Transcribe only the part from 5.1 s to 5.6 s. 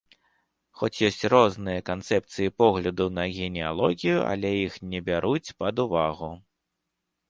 бяруць